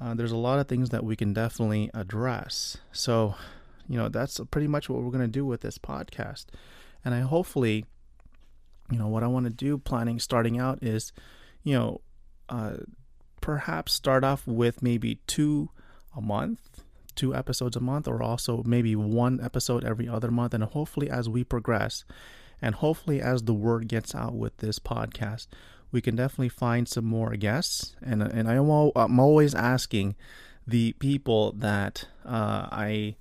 uh, 0.00 0.14
there's 0.14 0.32
a 0.32 0.36
lot 0.36 0.58
of 0.58 0.68
things 0.68 0.90
that 0.90 1.04
we 1.04 1.16
can 1.16 1.32
definitely 1.32 1.90
address. 1.94 2.76
So 2.92 3.34
you 3.88 3.96
know, 3.96 4.08
that's 4.08 4.40
pretty 4.50 4.68
much 4.68 4.88
what 4.88 5.02
we're 5.02 5.10
going 5.10 5.20
to 5.20 5.28
do 5.28 5.46
with 5.46 5.60
this 5.60 5.78
podcast. 5.78 6.46
And 7.04 7.14
I 7.14 7.20
hopefully 7.20 7.84
you 8.90 8.98
know, 8.98 9.08
what 9.08 9.22
I 9.22 9.26
want 9.26 9.46
to 9.46 9.50
do 9.50 9.78
planning 9.78 10.18
starting 10.18 10.58
out 10.58 10.82
is, 10.82 11.12
you 11.62 11.74
know, 11.74 12.00
uh, 12.48 12.76
perhaps 13.40 13.92
start 13.92 14.24
off 14.24 14.46
with 14.46 14.82
maybe 14.82 15.16
two 15.26 15.70
a 16.16 16.20
month, 16.20 16.82
two 17.14 17.34
episodes 17.34 17.76
a 17.76 17.80
month, 17.80 18.06
or 18.06 18.22
also 18.22 18.62
maybe 18.64 18.94
one 18.94 19.40
episode 19.42 19.84
every 19.84 20.08
other 20.08 20.30
month. 20.30 20.54
And 20.54 20.64
hopefully, 20.64 21.10
as 21.10 21.28
we 21.28 21.42
progress, 21.44 22.04
and 22.62 22.76
hopefully, 22.76 23.20
as 23.20 23.42
the 23.42 23.54
word 23.54 23.88
gets 23.88 24.14
out 24.14 24.34
with 24.34 24.56
this 24.58 24.78
podcast, 24.78 25.48
we 25.90 26.00
can 26.00 26.16
definitely 26.16 26.48
find 26.48 26.88
some 26.88 27.04
more 27.04 27.36
guests. 27.36 27.96
And 28.02 28.22
and 28.22 28.48
I 28.48 28.54
am 28.54 28.92
I'm 28.94 29.18
always 29.18 29.54
asking 29.54 30.14
the 30.66 30.92
people 30.94 31.52
that 31.52 32.06
uh, 32.24 32.68
I 32.70 33.16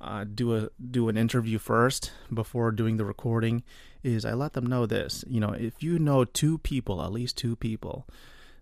uh, 0.00 0.24
do 0.24 0.56
a 0.56 0.68
do 0.90 1.08
an 1.08 1.16
interview 1.16 1.58
first 1.58 2.12
before 2.32 2.70
doing 2.70 2.96
the 2.96 3.04
recording 3.04 3.62
is 4.02 4.24
I 4.24 4.32
let 4.32 4.52
them 4.52 4.66
know 4.66 4.86
this. 4.86 5.24
You 5.26 5.40
know, 5.40 5.52
if 5.52 5.82
you 5.82 5.98
know 5.98 6.24
two 6.24 6.58
people, 6.58 7.02
at 7.02 7.12
least 7.12 7.36
two 7.36 7.56
people, 7.56 8.06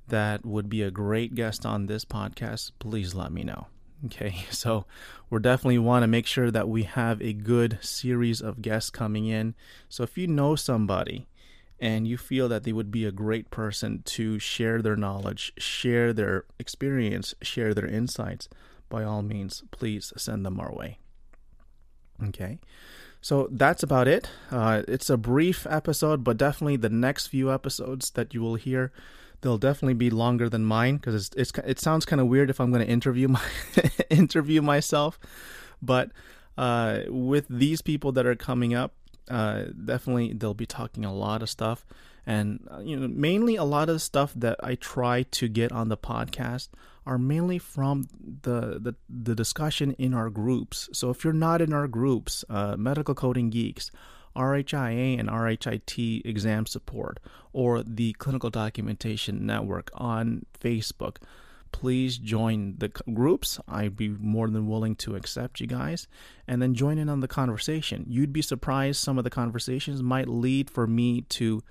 that 0.09 0.47
would 0.47 0.69
be 0.69 0.83
a 0.83 0.91
great 0.91 1.35
guest 1.35 1.67
on 1.67 1.87
this 1.87 2.05
podcast, 2.05 2.73
please 2.79 3.15
let 3.15 3.33
me 3.33 3.45
know. 3.45 3.67
Okay, 4.07 4.45
so 4.51 4.87
we're 5.31 5.39
definitely 5.39 5.79
want 5.79 6.03
to 6.03 6.09
make 6.09 6.27
sure 6.27 6.51
that 6.51 6.69
we 6.69 6.85
have 6.85 7.21
a 7.21 7.33
good 7.33 7.79
series 7.83 8.41
of 8.41 8.63
guests 8.63 8.91
coming 8.91 9.27
in. 9.27 9.55
So 9.89 10.03
if 10.03 10.17
you 10.17 10.27
know 10.27 10.57
somebody 10.57 11.29
and 11.79 12.09
you 12.09 12.17
feel 12.17 12.49
that 12.49 12.65
they 12.65 12.73
would 12.73 12.91
be 12.91 13.05
a 13.05 13.13
great 13.13 13.51
person 13.51 14.03
to 14.05 14.39
share 14.39 14.81
their 14.81 14.97
knowledge, 14.97 15.53
share 15.59 16.13
their 16.13 16.45
experience, 16.59 17.35
share 17.43 17.75
their 17.75 17.87
insights, 17.87 18.49
by 18.89 19.03
all 19.03 19.23
means, 19.23 19.65
please 19.71 20.13
send 20.17 20.47
them 20.47 20.61
our 20.61 20.73
way. 20.73 20.99
Okay. 22.23 22.59
So 23.21 23.49
that's 23.51 23.83
about 23.83 24.07
it. 24.09 24.29
Uh, 24.51 24.83
it's 24.87 25.11
a 25.11 25.17
brief 25.17 25.67
episode, 25.69 26.23
but 26.23 26.37
definitely 26.37 26.77
the 26.77 26.89
next 26.89 27.27
few 27.27 27.53
episodes 27.53 28.11
that 28.11 28.35
you 28.35 28.41
will 28.41 28.55
hear, 28.55 28.93
they'll 29.41 29.59
definitely 29.59 29.95
be 29.95 30.11
longer 30.11 30.49
than 30.49 30.65
mine 30.65 30.97
because 30.97 31.15
it's, 31.15 31.37
it's, 31.37 31.59
it 31.67 31.81
sounds 31.81 32.05
kind 32.05 32.21
of 32.21 32.29
weird 32.29 32.51
if 32.51 32.61
I'm 32.61 32.71
going 32.71 32.85
to 32.85 32.91
interview 32.91 33.29
my 33.29 33.43
interview 34.11 34.63
myself. 34.63 35.19
But 35.83 36.11
uh, 36.57 37.01
with 37.09 37.47
these 37.49 37.83
people 37.83 38.13
that 38.13 38.27
are 38.27 38.37
coming 38.37 38.75
up, 38.75 38.93
uh, 39.29 39.65
definitely 39.85 40.33
they'll 40.33 40.55
be 40.55 40.67
talking 40.67 41.05
a 41.05 41.13
lot 41.13 41.43
of 41.43 41.51
stuff, 41.51 41.85
and 42.27 42.67
uh, 42.71 42.81
you 42.81 42.97
know 42.97 43.09
mainly 43.09 43.57
a 43.57 43.65
lot 43.65 43.89
of 43.89 44.03
stuff 44.03 44.33
that 44.35 44.59
I 44.63 44.75
try 44.75 45.23
to 45.23 45.49
get 45.49 45.73
on 45.73 45.89
the 45.89 45.97
podcast 45.97 46.69
are 47.07 47.19
mainly 47.19 47.59
from 47.59 48.09
the, 48.43 48.81
the, 48.81 48.95
the 49.09 49.35
discussion 49.35 49.93
in 49.93 50.13
our 50.13 50.29
groups. 50.29 50.89
So 50.93 51.09
if 51.11 51.23
you're 51.23 51.33
not 51.33 51.63
in 51.63 51.73
our 51.73 51.87
groups, 51.87 52.45
uh, 52.51 52.77
Medical 52.77 53.15
Coding 53.15 53.49
Geeks, 53.49 53.93
RHIA 54.35 55.19
and 55.19 55.29
RHIT 55.29 56.27
exam 56.27 56.67
support, 56.67 57.21
or 57.53 57.83
the 57.85 58.13
Clinical 58.15 58.51
Documentation 58.51 59.47
Network 59.47 59.91
on 59.95 60.47
Facebook, 60.61 61.19
please 61.71 62.19
join 62.19 62.75
the 62.79 62.89
groups. 63.15 63.61
I'd 63.69 63.97
be 63.97 64.09
more 64.09 64.49
than 64.49 64.67
willing 64.67 64.97
to 64.97 65.15
accept 65.15 65.61
you 65.61 65.67
guys 65.67 66.09
and 66.49 66.61
then 66.61 66.75
join 66.75 66.99
in 66.99 67.09
on 67.09 67.21
the 67.21 67.29
conversation. 67.29 68.05
You'd 68.09 68.33
be 68.33 68.43
surprised 68.43 69.01
some 69.01 69.17
of 69.17 69.25
the 69.25 69.31
conversations 69.31 70.03
might 70.03 70.29
lead 70.29 70.71
for 70.71 70.87
me 70.87 71.23
to 71.23 71.63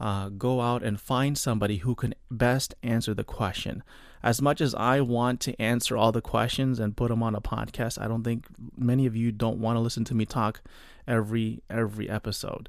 uh, 0.00 0.30
go 0.30 0.60
out 0.60 0.82
and 0.82 1.00
find 1.00 1.36
somebody 1.36 1.78
who 1.78 1.94
can 1.94 2.14
best 2.30 2.74
answer 2.82 3.12
the 3.12 3.24
question. 3.24 3.82
As 4.22 4.42
much 4.42 4.60
as 4.60 4.74
I 4.74 5.00
want 5.00 5.40
to 5.42 5.60
answer 5.60 5.96
all 5.96 6.12
the 6.12 6.20
questions 6.20 6.78
and 6.78 6.96
put 6.96 7.08
them 7.08 7.22
on 7.22 7.34
a 7.34 7.40
podcast, 7.40 8.00
I 8.00 8.08
don't 8.08 8.24
think 8.24 8.46
many 8.76 9.06
of 9.06 9.14
you 9.14 9.30
don't 9.30 9.58
want 9.58 9.76
to 9.76 9.80
listen 9.80 10.04
to 10.04 10.14
me 10.14 10.26
talk 10.26 10.62
every 11.06 11.62
every 11.68 12.08
episode. 12.08 12.68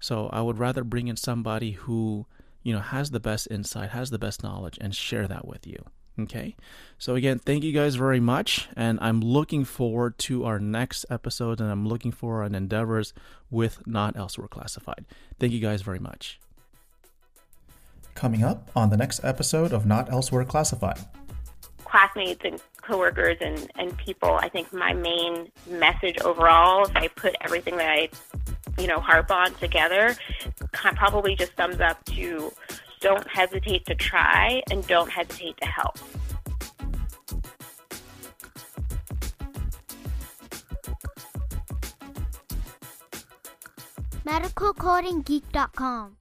So 0.00 0.28
I 0.32 0.40
would 0.40 0.58
rather 0.58 0.84
bring 0.84 1.08
in 1.08 1.16
somebody 1.16 1.72
who 1.72 2.26
you 2.62 2.72
know 2.72 2.80
has 2.80 3.10
the 3.10 3.20
best 3.20 3.48
insight, 3.50 3.90
has 3.90 4.10
the 4.10 4.18
best 4.18 4.42
knowledge, 4.42 4.78
and 4.80 4.94
share 4.94 5.26
that 5.28 5.46
with 5.46 5.66
you. 5.66 5.84
Okay. 6.20 6.56
So, 6.98 7.14
again, 7.14 7.38
thank 7.38 7.62
you 7.62 7.72
guys 7.72 7.94
very 7.94 8.18
much. 8.18 8.68
And 8.74 8.98
I'm 9.00 9.20
looking 9.20 9.64
forward 9.64 10.18
to 10.18 10.44
our 10.44 10.58
next 10.58 11.06
episode 11.10 11.60
and 11.60 11.70
I'm 11.70 11.86
looking 11.86 12.10
for 12.10 12.42
an 12.42 12.56
endeavors 12.56 13.14
with 13.50 13.86
Not 13.86 14.16
Elsewhere 14.16 14.48
Classified. 14.48 15.06
Thank 15.38 15.52
you 15.52 15.60
guys 15.60 15.82
very 15.82 16.00
much. 16.00 16.40
Coming 18.18 18.42
up 18.42 18.68
on 18.74 18.90
the 18.90 18.96
next 18.96 19.22
episode 19.22 19.72
of 19.72 19.86
Not 19.86 20.10
Elsewhere 20.10 20.44
Classified. 20.44 20.98
Classmates 21.84 22.40
and 22.44 22.60
coworkers 22.82 23.36
and, 23.40 23.70
and 23.76 23.96
people, 23.96 24.34
I 24.42 24.48
think 24.48 24.72
my 24.72 24.92
main 24.92 25.52
message 25.68 26.18
overall, 26.22 26.84
if 26.86 26.96
I 26.96 27.06
put 27.06 27.36
everything 27.42 27.76
that 27.76 27.88
I, 27.88 28.08
you 28.76 28.88
know, 28.88 28.98
harp 28.98 29.30
on 29.30 29.54
together, 29.54 30.16
probably 30.72 31.36
just 31.36 31.54
sums 31.56 31.78
up 31.78 32.04
to 32.06 32.52
don't 32.98 33.24
hesitate 33.28 33.86
to 33.86 33.94
try 33.94 34.64
and 34.72 34.84
don't 34.88 35.12
hesitate 35.12 35.56
to 35.58 35.66
help. 35.66 35.96
medicalcodinggeek.com 44.26 46.17